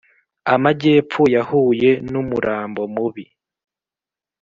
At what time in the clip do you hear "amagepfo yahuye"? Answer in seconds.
0.53-1.89